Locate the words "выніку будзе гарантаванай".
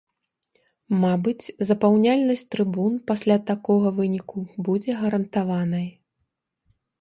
3.99-5.87